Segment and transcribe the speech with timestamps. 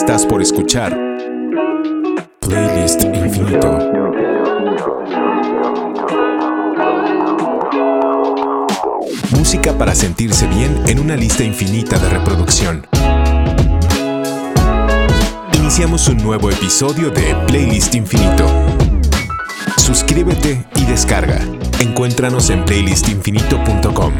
[0.00, 0.98] Estás por escuchar
[2.40, 3.78] Playlist Infinito.
[9.36, 12.86] Música para sentirse bien en una lista infinita de reproducción.
[15.52, 18.46] Iniciamos un nuevo episodio de Playlist Infinito.
[19.76, 21.40] Suscríbete y descarga.
[21.78, 24.14] Encuéntranos en playlistinfinito.com.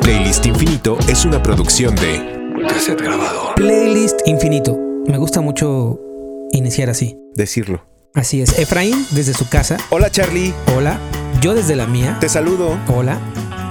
[0.00, 3.56] Playlist Infinito es una producción de Cassette Grabador.
[3.56, 4.81] Playlist Infinito.
[5.06, 5.98] Me gusta mucho
[6.52, 7.18] iniciar así.
[7.34, 7.84] Decirlo.
[8.14, 8.58] Así es.
[8.58, 9.76] Efraín desde su casa.
[9.90, 10.98] Hola Charlie, Hola.
[11.40, 12.18] Yo desde la mía.
[12.20, 12.78] te saludo.
[12.94, 13.18] Hola.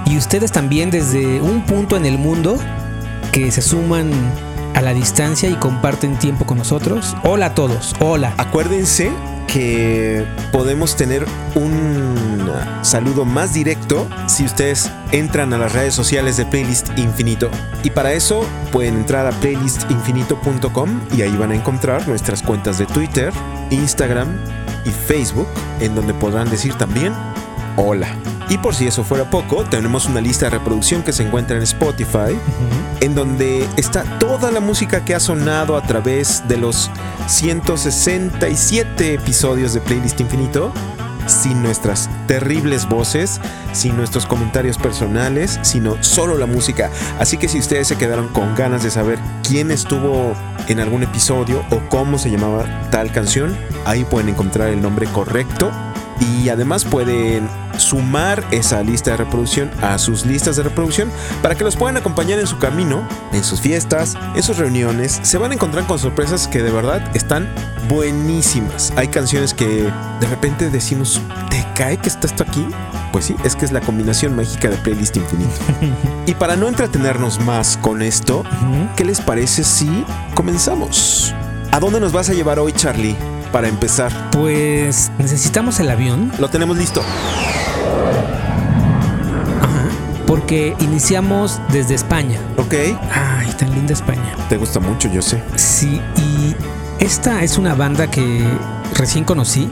[0.06, 2.58] Y ustedes también desde un punto en el mundo
[3.30, 4.10] que se suman
[4.74, 7.16] a la distancia y comparten tiempo con nosotros.
[7.24, 7.94] Hola a todos.
[8.00, 8.34] Hola.
[8.36, 9.10] Acuérdense
[9.46, 11.24] que podemos tener
[11.54, 12.50] un
[12.82, 17.50] saludo más directo si ustedes entran a las redes sociales de Playlist Infinito.
[17.82, 22.86] Y para eso pueden entrar a playlistinfinito.com y ahí van a encontrar nuestras cuentas de
[22.86, 23.32] Twitter,
[23.70, 24.28] Instagram
[24.84, 25.48] y Facebook,
[25.80, 27.12] en donde podrán decir también
[27.76, 28.08] hola.
[28.48, 31.62] Y por si eso fuera poco, tenemos una lista de reproducción que se encuentra en
[31.62, 32.38] Spotify,
[33.00, 36.90] en donde está toda la música que ha sonado a través de los
[37.28, 40.72] 167 episodios de Playlist Infinito,
[41.26, 43.40] sin nuestras terribles voces,
[43.72, 46.90] sin nuestros comentarios personales, sino solo la música.
[47.18, 50.34] Así que si ustedes se quedaron con ganas de saber quién estuvo
[50.68, 53.56] en algún episodio o cómo se llamaba tal canción,
[53.86, 55.70] ahí pueden encontrar el nombre correcto
[56.22, 61.10] y además pueden sumar esa lista de reproducción a sus listas de reproducción
[61.42, 65.20] para que los puedan acompañar en su camino, en sus fiestas, en sus reuniones.
[65.22, 67.48] Se van a encontrar con sorpresas que de verdad están
[67.88, 68.92] buenísimas.
[68.96, 71.20] Hay canciones que de repente decimos,
[71.50, 72.66] ¿te cae que está esto aquí?
[73.10, 75.52] Pues sí, es que es la combinación mágica de Playlist Infinito.
[76.26, 78.44] y para no entretenernos más con esto.
[78.96, 80.04] ¿qué les parece si
[80.34, 81.34] comenzamos?
[81.70, 83.16] ¿A dónde nos vas a llevar hoy, Charlie?
[83.52, 87.02] Para empezar, Pues necesitamos el avión lo tenemos listo.
[90.26, 92.38] porque iniciamos desde España.
[92.56, 92.72] ¿Ok?
[93.12, 94.34] Ay, tan linda España.
[94.48, 95.42] Te gusta mucho, yo sé.
[95.56, 96.56] Sí, y
[96.98, 98.42] esta es una banda que
[98.94, 99.70] recién conocí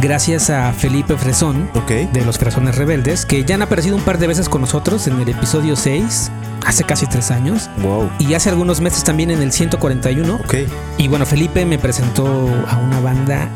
[0.00, 1.70] gracias a Felipe Fresón
[2.12, 5.20] de los Fresones Rebeldes, que ya han aparecido un par de veces con nosotros en
[5.20, 6.30] el episodio 6,
[6.64, 8.10] hace casi tres años, Wow.
[8.18, 10.34] y hace algunos meses también en el 141.
[10.36, 10.54] Ok.
[10.98, 12.26] Y bueno, Felipe me presentó
[12.68, 13.48] a una banda.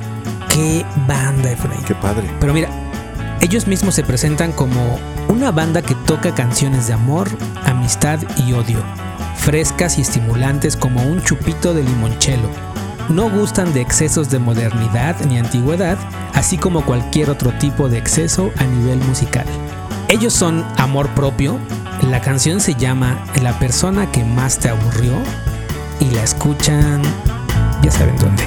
[0.48, 1.82] ¿Qué banda, Efraín?
[1.84, 2.28] Qué padre.
[2.40, 2.68] Pero mira,
[3.40, 4.98] ellos mismos se presentan como
[5.28, 7.28] una banda que toca canciones de amor,
[7.64, 8.78] amistad y odio,
[9.36, 12.48] frescas y estimulantes como un chupito de limonchelo.
[13.08, 15.98] No gustan de excesos de modernidad ni antigüedad,
[16.32, 19.44] así como cualquier otro tipo de exceso a nivel musical.
[20.08, 21.58] Ellos son amor propio,
[22.02, 25.12] la canción se llama La persona que más te aburrió
[26.00, 27.02] y la escuchan,
[27.82, 28.44] ya saben dónde.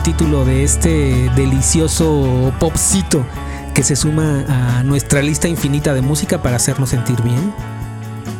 [0.00, 3.22] El título de este delicioso popcito
[3.74, 7.52] que se suma a nuestra lista infinita de música para hacernos sentir bien.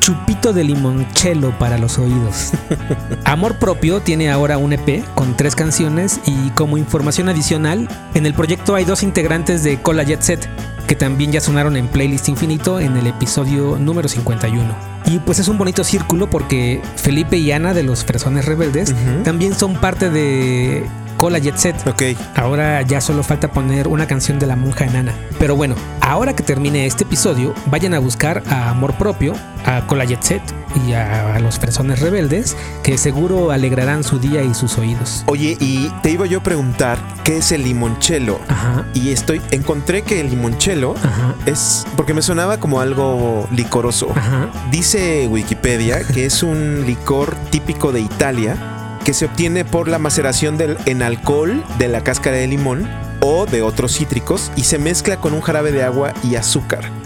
[0.01, 2.53] Chupito de limoncello para los oídos.
[3.25, 8.33] Amor Propio tiene ahora un EP con tres canciones y como información adicional, en el
[8.33, 10.49] proyecto hay dos integrantes de Cola Jet Set
[10.87, 15.00] que también ya sonaron en Playlist Infinito en el episodio número 51.
[15.11, 19.55] Y pues es un bonito círculo porque Felipe y Ana de los Fresones Rebeldes también
[19.55, 20.85] son parte de
[21.17, 21.75] Cola Jet Set.
[21.89, 22.17] Ok.
[22.37, 25.13] Ahora ya solo falta poner una canción de la monja enana.
[25.41, 29.35] Pero bueno, ahora que termine este episodio, vayan a buscar a Amor Propio,
[29.67, 34.55] a Cola Jet Set y a, los Fresones Rebeldes, que seguro alegrarán su día y
[34.55, 35.25] sus oídos.
[35.27, 38.41] Oye, y te iba yo a preguntar, ¿qué es el limoncello?
[38.49, 44.09] Ajá, Y estoy, encontré que el limoncello ajá, es, porque me sonaba como algo licoroso.
[44.15, 44.51] ajá.
[44.71, 48.57] Dice Wikipedia que es un licor típico de Italia
[49.05, 52.89] que se obtiene por la maceración del, en alcohol de la cáscara de limón
[53.21, 57.00] o de otros cítricos y se mezcla con un jarabe de agua y azúcar.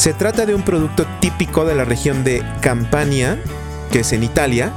[0.00, 3.38] Se trata de un producto típico de la región de Campania,
[3.90, 4.72] que es en Italia,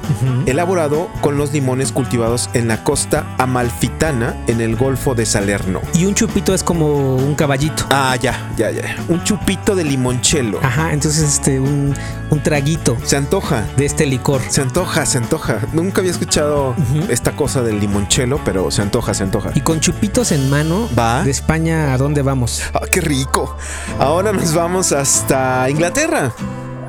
[0.45, 5.81] elaborado con los limones cultivados en la costa amalfitana en el Golfo de Salerno.
[5.93, 7.85] Y un chupito es como un caballito.
[7.89, 8.95] Ah, ya, ya, ya.
[9.09, 10.59] Un chupito de limoncello.
[10.61, 11.95] Ajá, entonces este, un,
[12.29, 13.63] un traguito Se antoja.
[13.77, 14.41] de este licor.
[14.49, 15.59] Se antoja, se antoja.
[15.73, 16.75] Nunca había escuchado
[17.09, 19.51] esta cosa del limoncello, pero se antoja, se antoja.
[19.55, 21.23] Y con chupitos en mano, Va.
[21.23, 22.61] de España, ¿a dónde vamos?
[22.73, 23.55] Ah, qué rico.
[23.99, 26.31] Ahora nos vamos hasta Inglaterra.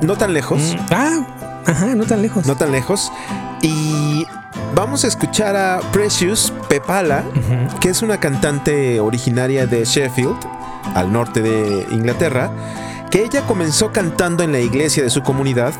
[0.01, 1.19] No tan lejos, Mm, Ah,
[1.65, 2.45] ajá, no tan lejos.
[2.45, 3.11] no tan lejos.
[3.61, 4.25] Y
[4.75, 7.23] vamos a escuchar a Precious Pepala,
[7.79, 10.37] que es una cantante originaria de Sheffield,
[10.93, 12.51] al norte de Inglaterra,
[13.09, 15.73] que ella comenzó cantando en la iglesia de su comunidad,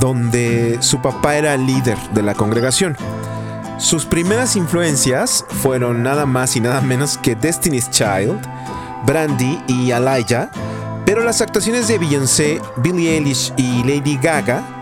[0.00, 2.96] donde su papá era líder de la congregación.
[3.78, 8.40] Sus primeras influencias fueron nada más y nada menos que Destiny's Child,
[9.06, 10.50] Brandy y Elijah,
[11.04, 14.77] pero las actuaciones de Beyoncé, Billie Eilish y Lady Gaga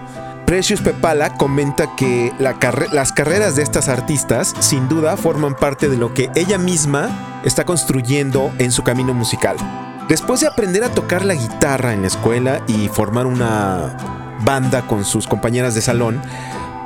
[0.47, 6.15] Precious Pepala comenta que las carreras de estas artistas sin duda forman parte de lo
[6.15, 9.57] que ella misma está construyendo en su camino musical.
[10.09, 13.97] Después de aprender a tocar la guitarra en la escuela y formar una
[14.45, 16.23] banda con sus compañeras de salón,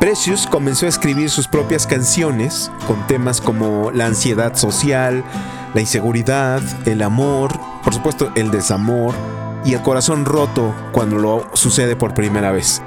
[0.00, 5.22] Precious comenzó a escribir sus propias canciones con temas como la ansiedad social,
[5.74, 7.52] la inseguridad, el amor,
[7.84, 9.14] por supuesto el desamor
[9.66, 12.80] y el corazón roto cuando lo sucede por primera vez.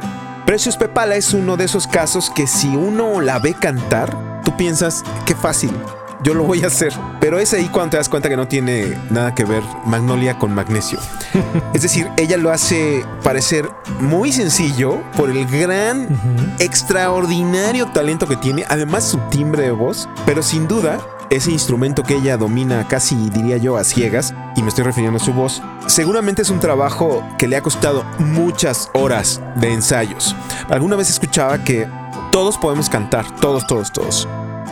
[0.45, 5.03] Precious Pepala es uno de esos casos que si uno la ve cantar, tú piensas,
[5.25, 5.71] qué fácil,
[6.21, 6.93] yo lo voy a hacer.
[7.21, 10.53] Pero es ahí cuando te das cuenta que no tiene nada que ver Magnolia con
[10.53, 10.99] magnesio.
[11.73, 13.69] Es decir, ella lo hace parecer
[13.99, 16.07] muy sencillo por el gran,
[16.59, 20.99] extraordinario talento que tiene, además su timbre de voz, pero sin duda
[21.35, 25.23] ese instrumento que ella domina casi diría yo a ciegas, y me estoy refiriendo a
[25.23, 30.35] su voz, seguramente es un trabajo que le ha costado muchas horas de ensayos.
[30.69, 31.87] Alguna vez escuchaba que
[32.31, 34.27] todos podemos cantar, todos, todos, todos.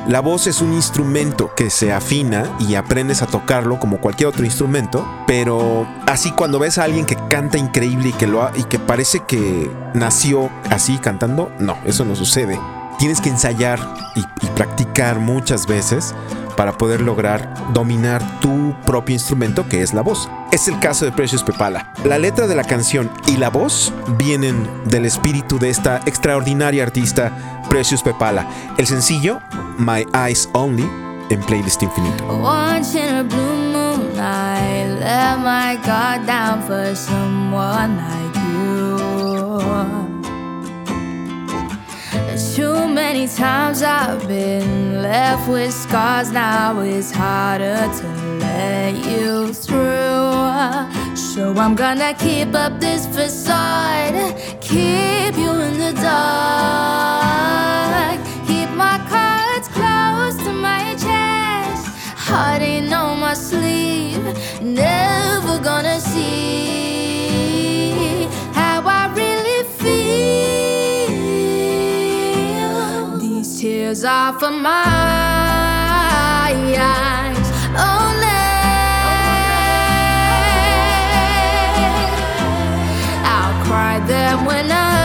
[0.07, 4.43] La voz es un instrumento que se afina y aprendes a tocarlo como cualquier otro
[4.43, 8.63] instrumento, pero así cuando ves a alguien que canta increíble y que lo ha- y
[8.63, 12.59] que parece que nació así cantando, no, eso no sucede.
[12.97, 13.79] Tienes que ensayar
[14.15, 16.15] y, y practicar muchas veces
[16.55, 20.29] para poder lograr dominar tu propio instrumento que es la voz.
[20.51, 21.91] Es el caso de Precious Pepala.
[22.03, 27.31] La letra de la canción y la voz vienen del espíritu de esta extraordinaria artista
[27.69, 28.47] Precious Pepala.
[28.77, 29.39] El sencillo
[29.77, 30.89] My Eyes Only
[31.29, 32.27] en Playlist Infinito.
[32.27, 32.99] Once
[42.55, 48.07] Too many times I've been left with scars, now it's harder to
[48.39, 51.15] let you through.
[51.15, 56.19] So I'm gonna keep up this facade, keep you in the dark,
[58.45, 64.25] keep my cards close to my chest, heart ain't on my sleeve,
[64.61, 66.90] never gonna see
[73.61, 74.83] tears are for my
[76.49, 77.47] eyes
[77.91, 78.41] only.
[83.23, 85.00] I'll cry them when I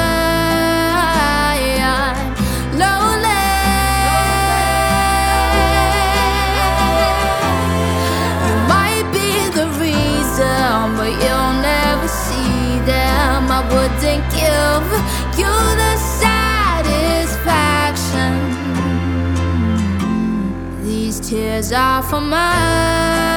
[21.69, 23.36] desire for mine.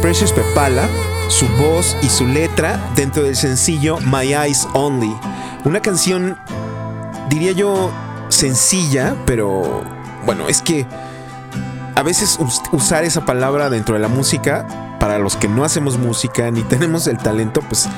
[0.00, 0.88] Precious Pepala,
[1.28, 5.14] su voz y su letra dentro del sencillo My Eyes Only.
[5.64, 6.38] Una canción,
[7.28, 7.90] diría yo,
[8.28, 9.82] sencilla, pero
[10.24, 10.86] bueno, es que
[11.94, 14.66] a veces us- usar esa palabra dentro de la música,
[15.00, 17.88] para los que no hacemos música ni tenemos el talento, pues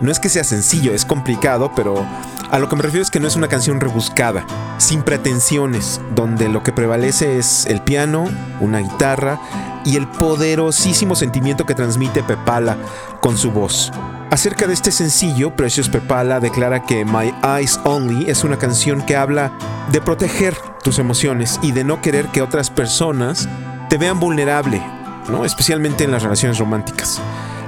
[0.00, 2.04] no es que sea sencillo, es complicado, pero
[2.50, 4.44] a lo que me refiero es que no es una canción rebuscada,
[4.78, 8.24] sin pretensiones, donde lo que prevalece es el piano,
[8.60, 9.38] una guitarra
[9.84, 12.76] y el poderosísimo sentimiento que transmite Pepala
[13.20, 13.92] con su voz.
[14.30, 19.16] Acerca de este sencillo, Precious Pepala declara que My Eyes Only es una canción que
[19.16, 19.52] habla
[19.90, 23.48] de proteger tus emociones y de no querer que otras personas
[23.88, 24.80] te vean vulnerable,
[25.28, 25.44] ¿no?
[25.44, 27.20] especialmente en las relaciones románticas.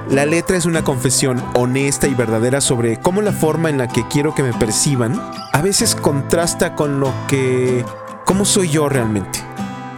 [0.09, 4.07] La letra es una confesión honesta y verdadera sobre cómo la forma en la que
[4.07, 5.19] quiero que me perciban
[5.51, 7.83] a veces contrasta con lo que...
[8.25, 9.42] cómo soy yo realmente.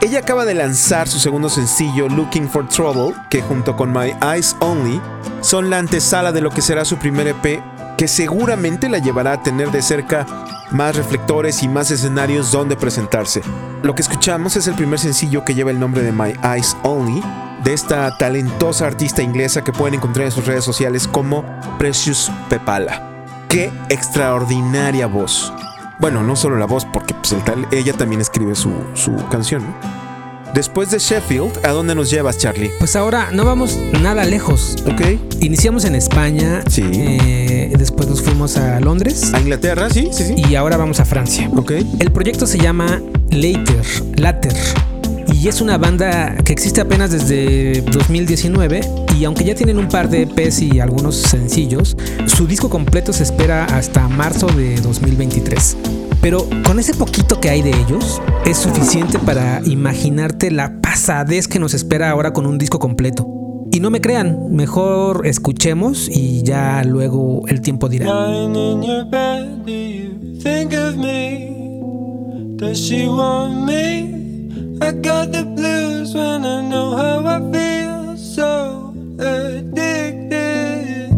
[0.06, 4.56] Ella acaba de lanzar su segundo sencillo Looking for Trouble, que junto con My Eyes
[4.60, 5.02] Only
[5.42, 7.60] son la antesala de lo que será su primer EP,
[7.98, 10.28] que seguramente la llevará a tener de cerca
[10.70, 13.42] más reflectores y más escenarios donde presentarse.
[13.82, 17.24] Lo que escuchamos es el primer sencillo que lleva el nombre de My Eyes Only,
[17.64, 21.44] de esta talentosa artista inglesa que pueden encontrar en sus redes sociales como
[21.80, 23.26] Precious Pepala.
[23.50, 25.52] ¡Qué extraordinaria voz!
[26.00, 29.64] Bueno, no solo la voz, porque pues, el tal, ella también escribe su, su canción.
[29.64, 30.06] ¿no?
[30.54, 32.72] Después de Sheffield, ¿a dónde nos llevas, Charlie?
[32.80, 34.78] Pues ahora no vamos nada lejos.
[34.86, 35.02] ¿Ok?
[35.42, 36.84] Iniciamos en España, Sí.
[36.94, 39.90] eh, después nos fuimos a Londres ¿A Inglaterra?
[39.90, 40.36] Sí, sí, sí.
[40.50, 41.50] y ahora vamos a Francia.
[41.56, 41.72] ¿Ok?
[42.00, 43.84] El proyecto se llama Later,
[44.16, 44.54] Later,
[45.48, 48.82] es una banda que existe apenas desde 2019
[49.16, 53.24] y aunque ya tienen un par de EPs y algunos sencillos, su disco completo se
[53.24, 55.78] espera hasta marzo de 2023.
[56.20, 61.60] Pero con ese poquito que hay de ellos, es suficiente para imaginarte la pasadez que
[61.60, 63.28] nos espera ahora con un disco completo.
[63.72, 68.08] Y no me crean, mejor escuchemos y ya luego el tiempo dirá.
[74.82, 81.12] I got the blues when I know how I feel, so addicted.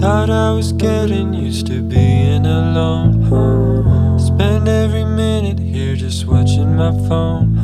[0.00, 4.18] Thought I was getting used to being alone.
[4.18, 7.54] Spend every minute here just watching my phone.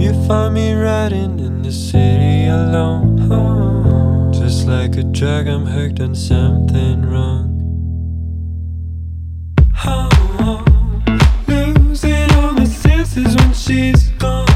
[0.00, 3.18] You find me riding in the city alone.
[4.32, 7.27] Just like a drug, I'm hooked on something wrong.
[13.68, 14.47] She's gone.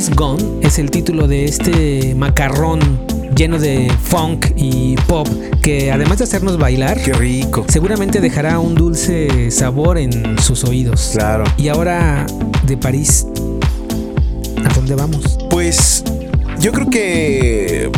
[0.00, 2.80] She's Gone es el título de este macarrón
[3.36, 5.28] lleno de funk y pop
[5.60, 7.66] que además de hacernos bailar, Qué rico.
[7.68, 11.10] seguramente dejará un dulce sabor en sus oídos.
[11.12, 11.44] Claro.
[11.58, 12.24] Y ahora
[12.66, 13.26] de París,
[14.64, 15.36] ¿a dónde vamos?
[15.50, 16.02] Pues
[16.58, 17.92] yo creo que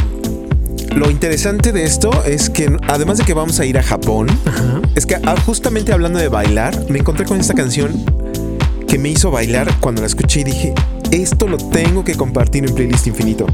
[0.96, 4.80] lo interesante de esto es que además de que vamos a ir a Japón, Ajá.
[4.96, 7.92] es que ah, justamente hablando de bailar, me encontré con esta canción
[8.88, 10.74] que me hizo bailar cuando la escuché y dije,
[11.12, 13.46] esto lo tengo que compartir en playlist infinito.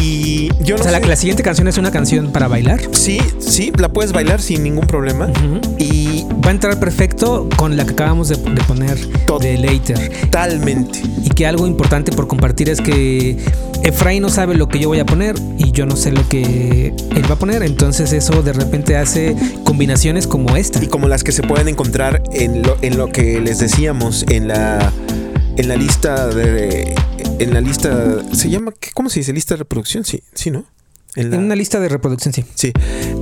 [0.00, 2.80] Y yo no O sea, la, sé- la siguiente canción es una canción para bailar.
[2.92, 5.28] Sí, sí, la puedes bailar sin ningún problema.
[5.78, 8.96] Y Va a entrar perfecto con la que acabamos de, de poner
[9.40, 10.10] de Later.
[10.22, 11.00] totalmente.
[11.24, 13.36] Y que algo importante por compartir es que
[13.82, 16.92] Efraín no sabe lo que yo voy a poner y yo no sé lo que
[17.14, 17.62] él va a poner.
[17.64, 20.82] Entonces eso de repente hace combinaciones como esta.
[20.82, 24.48] Y como las que se pueden encontrar en lo, en lo que les decíamos en
[24.48, 24.92] la
[25.56, 26.94] en la lista de
[27.38, 29.32] en la lista se llama ¿qué- ¿cómo se dice?
[29.32, 30.64] lista de reproducción, sí, sí, ¿no?
[31.14, 32.44] En la- En una lista de reproducción, sí.
[32.54, 32.72] Sí,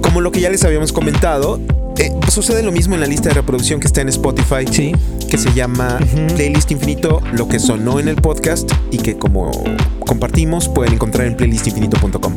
[0.02, 1.60] como lo que ya les habíamos comentado,
[1.98, 4.92] eh, sucede lo mismo en la lista de reproducción que está en Spotify, Sí.
[5.30, 5.98] que se llama.
[6.34, 9.50] Playlist Infinito, lo que sonó en el podcast y que como
[10.00, 12.34] compartimos pueden encontrar en playlistinfinito.com.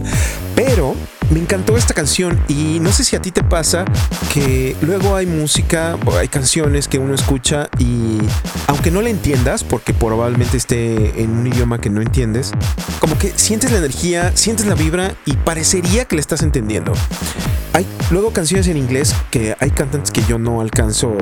[0.56, 0.96] Pero
[1.30, 3.86] me encantó esta canción y no sé si a ti te pasa
[4.34, 8.20] que luego hay música, hay canciones que uno escucha y
[8.68, 12.52] aunque no la entiendas, porque probablemente esté en un idioma que no entiendes,
[13.00, 16.94] como que sientes la energía, sientes la vibra y parecería que la estás entendiendo.
[17.74, 21.16] Hay luego canciones en inglés que hay cantantes que yo no alcanzo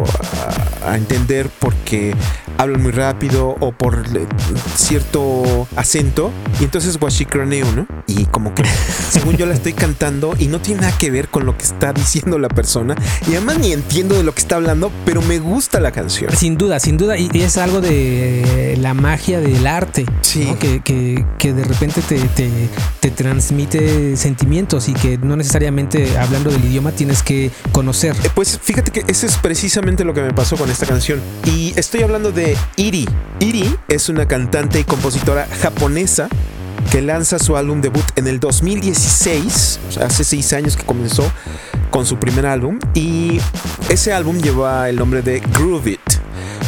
[0.83, 2.13] a, a entender porque
[2.57, 4.27] hablan muy rápido o por le-
[4.75, 7.87] cierto acento y entonces guachicraneo, ¿no?
[8.07, 8.63] Y como que
[9.09, 11.93] según yo la estoy cantando y no tiene nada que ver con lo que está
[11.93, 12.95] diciendo la persona
[13.27, 16.35] y además ni entiendo de lo que está hablando, pero me gusta la canción.
[16.35, 17.17] Sin duda, sin duda.
[17.17, 20.05] Y es algo de la magia del arte.
[20.21, 20.45] Sí.
[20.45, 20.59] ¿no?
[20.59, 26.49] Que, que- que de repente te, te- te transmite sentimientos y que no necesariamente hablando
[26.51, 28.15] del idioma tienes que conocer.
[28.23, 31.19] Eh, Pues fíjate que eso es precisamente lo que me pasó con esta canción.
[31.45, 32.44] Y estoy hablando de
[32.75, 33.07] Iri.
[33.39, 36.27] Iri es una cantante y compositora japonesa
[36.91, 41.29] que lanza su álbum debut en el 2016, o sea, hace seis años que comenzó
[41.89, 42.79] con su primer álbum.
[42.93, 43.39] Y
[43.89, 46.01] ese álbum lleva el nombre de Groove It.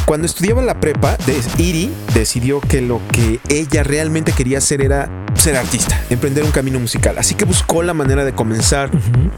[0.05, 1.17] Cuando estudiaba la prepa,
[1.57, 6.79] Iri decidió que lo que ella realmente quería hacer era ser artista, emprender un camino
[6.79, 7.17] musical.
[7.17, 8.89] Así que buscó la manera de comenzar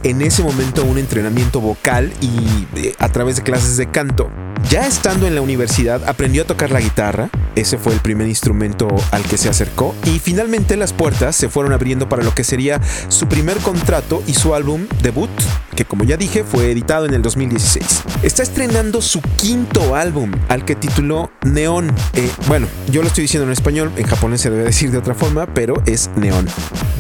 [0.04, 4.30] en ese momento un entrenamiento vocal y a través de clases de canto.
[4.70, 8.88] Ya estando en la universidad aprendió a tocar la guitarra, ese fue el primer instrumento
[9.10, 12.80] al que se acercó y finalmente las puertas se fueron abriendo para lo que sería
[13.08, 15.32] su primer contrato y su álbum debut,
[15.76, 18.04] que como ya dije fue editado en el 2016.
[18.22, 21.92] Está estrenando su quinto álbum al que tituló Neón.
[22.14, 25.16] Eh, bueno, yo lo estoy diciendo en español, en japonés se debe decir de otra
[25.16, 26.48] forma, pero es Neón.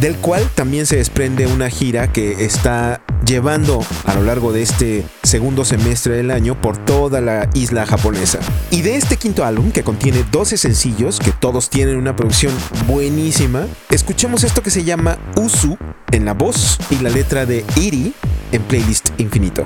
[0.01, 5.05] Del cual también se desprende una gira que está llevando a lo largo de este
[5.21, 8.39] segundo semestre del año por toda la isla japonesa.
[8.71, 12.51] Y de este quinto álbum, que contiene 12 sencillos, que todos tienen una producción
[12.87, 15.77] buenísima, escuchemos esto que se llama Usu
[16.11, 18.13] en la voz y la letra de Iri
[18.51, 19.63] en playlist infinito.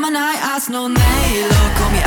[0.00, 1.99] Siamo ask no non nei lo comiamo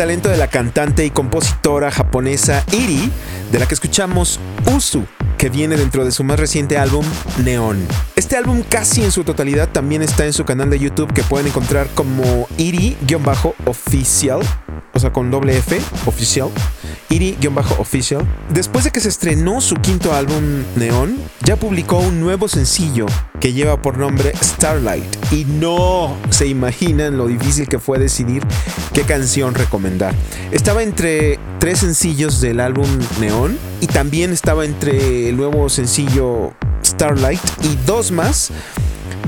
[0.00, 3.12] talento de la cantante y compositora japonesa Iri,
[3.52, 4.40] de la que escuchamos
[4.74, 5.04] Usu,
[5.36, 7.04] que viene dentro de su más reciente álbum
[7.44, 7.86] Neon.
[8.16, 11.48] Este álbum casi en su totalidad también está en su canal de YouTube que pueden
[11.48, 14.40] encontrar como Iri-Official,
[14.94, 16.48] o sea, con doble F, oficial.
[17.10, 18.26] Iri-Official.
[18.52, 23.06] Después de que se estrenó su quinto álbum Neon, ya publicó un nuevo sencillo
[23.40, 25.04] que lleva por nombre Starlight.
[25.32, 28.42] Y no se imaginan lo difícil que fue decidir
[28.94, 30.14] qué canción recomendar.
[30.52, 32.88] Estaba entre tres sencillos del álbum
[33.20, 36.52] Neon y también estaba entre el nuevo sencillo
[36.84, 38.50] Starlight y dos más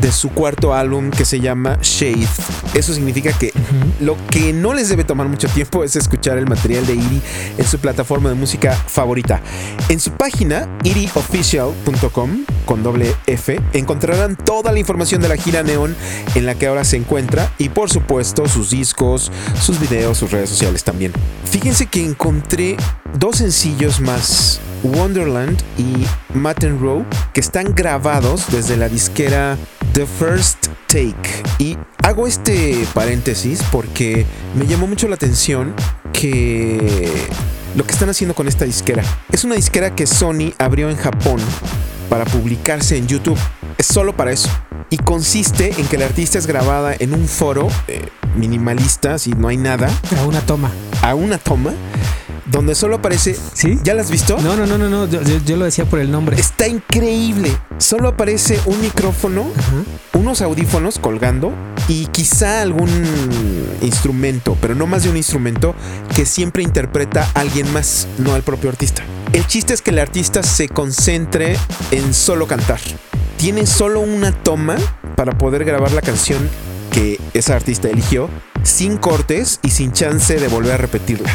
[0.00, 2.26] de su cuarto álbum que se llama Shade.
[2.74, 3.52] Eso significa que
[4.00, 7.20] lo que no les debe tomar mucho tiempo es escuchar el material de Iri
[7.58, 9.40] en su plataforma de música favorita.
[9.88, 15.94] En su página iriofficial.com con doble F encontrarán toda la información de la gira Neon
[16.34, 20.50] en la que ahora se encuentra y por supuesto sus discos, sus videos, sus redes
[20.50, 21.12] sociales también.
[21.44, 22.76] Fíjense que encontré
[23.18, 29.56] dos sencillos más Wonderland y Matten Row que están grabados desde la disquera
[29.92, 31.42] The First Take.
[31.58, 34.24] Y hago este paréntesis porque
[34.54, 35.74] me llamó mucho la atención
[36.12, 37.10] que
[37.74, 39.02] lo que están haciendo con esta disquera.
[39.30, 41.40] Es una disquera que Sony abrió en Japón
[42.08, 43.38] para publicarse en YouTube.
[43.78, 44.48] Es solo para eso.
[44.90, 49.48] Y consiste en que la artista es grabada en un foro eh, minimalista, si no
[49.48, 50.70] hay nada, A una toma.
[51.00, 51.72] a una toma,
[52.46, 53.36] donde solo aparece...
[53.54, 53.78] ¿Sí?
[53.84, 54.36] ¿Ya la has visto?
[54.40, 55.06] No, no, no, no, no.
[55.06, 56.38] Yo, yo- yo lo decía por el nombre.
[56.38, 57.56] Está increíble.
[57.78, 60.18] Solo aparece un micrófono, Ajá.
[60.18, 61.52] unos audífonos colgando
[61.88, 62.88] y quizá algún
[63.80, 65.74] instrumento, pero no más de un instrumento
[66.14, 69.02] que siempre interpreta a alguien más, no al propio artista.
[69.32, 71.56] El chiste es que el artista se concentre
[71.90, 72.80] en solo cantar.
[73.36, 74.76] Tiene solo una toma
[75.16, 76.48] para poder grabar la canción
[76.92, 78.28] que esa artista eligió
[78.62, 81.30] sin cortes y sin chance de volver a repetirla.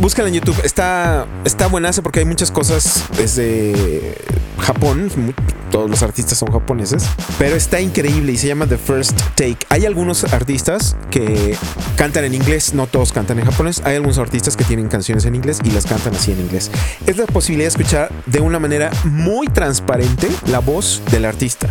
[0.00, 4.14] Búscala en YouTube, está, está buenaza porque hay muchas cosas desde
[4.60, 5.32] Japón, mu-
[5.72, 7.02] todos los artistas son japoneses,
[7.36, 9.58] pero está increíble y se llama The First Take.
[9.70, 11.56] Hay algunos artistas que
[11.96, 15.34] cantan en inglés, no todos cantan en japonés, hay algunos artistas que tienen canciones en
[15.34, 16.70] inglés y las cantan así en inglés.
[17.06, 21.66] Es la posibilidad de escuchar de una manera muy transparente la voz del artista.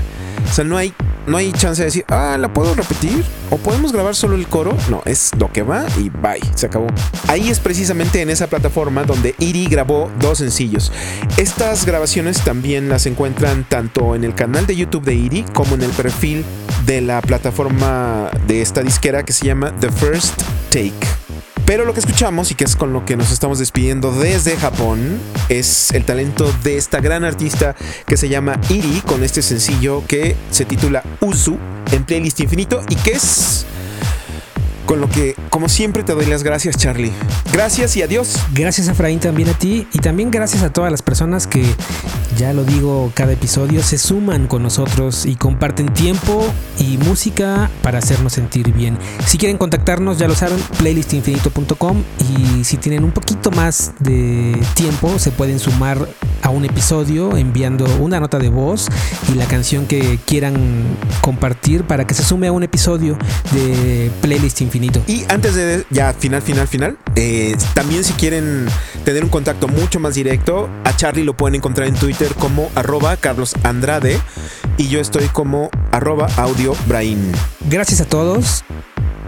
[0.50, 0.94] O sea, no hay,
[1.28, 3.24] no hay chance de decir, ah, ¿la puedo repetir?
[3.52, 4.76] ¿O podemos grabar solo el coro?
[4.90, 6.88] No, es lo que va y bye, se acabó.
[7.28, 10.92] Ahí es precisamente en esa plataforma donde Iri grabó dos sencillos.
[11.38, 15.84] Estas grabaciones también las encuentran tanto en el canal de YouTube de Iri como en
[15.84, 16.46] el perfil
[16.86, 21.47] de la plataforma de esta disquera que se llama The First Take.
[21.68, 25.20] Pero lo que escuchamos y que es con lo que nos estamos despidiendo desde Japón
[25.50, 27.76] es el talento de esta gran artista
[28.06, 31.58] que se llama Iri con este sencillo que se titula Usu
[31.92, 33.66] en Playlist Infinito y que es
[34.88, 37.12] con lo que como siempre te doy las gracias Charlie.
[37.54, 38.38] Gracias y adiós.
[38.54, 41.64] Gracias Efraín también a ti y también gracias a todas las personas que,
[42.38, 46.44] ya lo digo cada episodio, se suman con nosotros y comparten tiempo
[46.80, 48.98] y música para hacernos sentir bien.
[49.26, 55.20] Si quieren contactarnos, ya lo saben, playlistinfinito.com y si tienen un poquito más de tiempo,
[55.20, 56.08] se pueden sumar
[56.42, 58.88] a un episodio enviando una nota de voz
[59.32, 60.56] y la canción que quieran
[61.22, 63.18] compartir para que se sume a un episodio
[63.52, 65.02] de Playlist Infinito.
[65.08, 68.68] Y antes de ya final, final, final, eh, también si quieren
[69.04, 73.18] tener un contacto mucho más directo, a Charlie lo pueden encontrar en Twitter como arroba
[73.18, 74.20] Carlos Andrade
[74.78, 77.32] y yo estoy como arroba audio Brain.
[77.70, 78.64] Gracias a todos.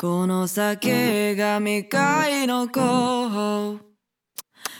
[0.00, 2.80] この先が未開の子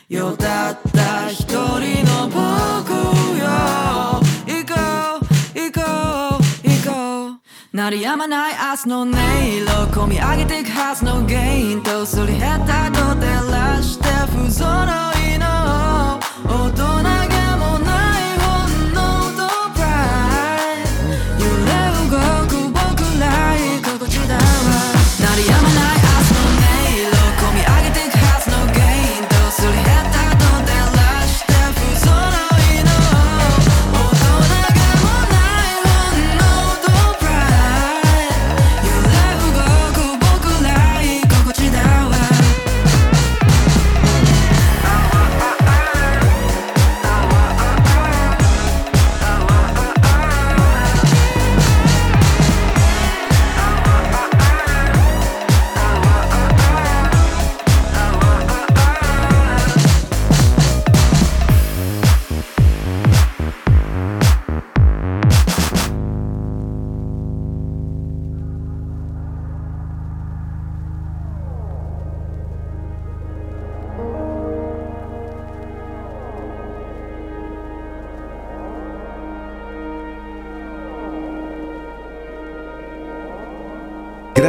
[0.08, 2.40] よたった一人の僕
[3.38, 3.44] よ。
[4.46, 4.72] 行こ
[5.20, 5.82] う行こ
[6.38, 6.66] う。
[6.66, 7.38] 行こ
[7.72, 7.76] う。
[7.76, 9.70] 鳴り止まない明日の音色。
[9.92, 14.04] 込み上げていくはずの原因とすり減ったと照らして
[14.34, 17.19] 不揃いの大人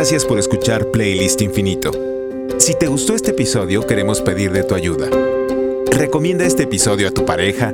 [0.02, 1.92] Gracias por escuchar Playlist Infinito.
[2.58, 5.08] Si te gustó este episodio, queremos pedir de tu ayuda.
[5.92, 7.72] Recomienda este episodio a tu pareja,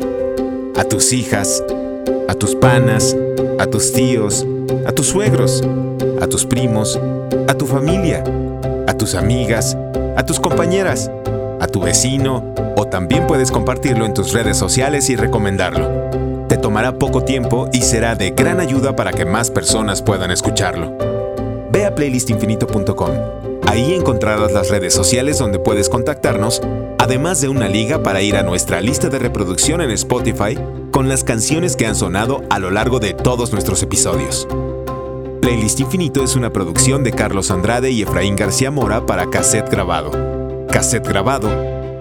[0.76, 1.63] a tus hijas,
[2.28, 3.16] a tus panas,
[3.60, 4.46] a tus tíos,
[4.86, 5.63] a tus suegros,
[6.20, 7.00] a tus primos,
[7.48, 8.26] a tu familia,
[8.88, 9.78] a tus amigas,
[10.18, 11.10] a tus compañeras,
[11.62, 16.46] a tu vecino o también puedes compartirlo en tus redes sociales y recomendarlo.
[16.50, 21.16] Te tomará poco tiempo y será de gran ayuda para que más personas puedan escucharlo.
[21.78, 23.12] Ve a playlistinfinito.com.
[23.68, 26.60] Ahí encontrarás las redes sociales donde puedes contactarnos,
[26.98, 30.58] además de una liga para ir a nuestra lista de reproducción en Spotify
[30.90, 34.48] con las canciones que han sonado a lo largo de todos nuestros episodios.
[35.40, 40.66] Playlist Infinito es una producción de Carlos Andrade y Efraín García Mora para Cassette Grabado.
[40.72, 41.48] Cassette Grabado